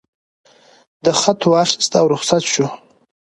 [1.03, 2.67] ده خط واخیست او رخصت شو.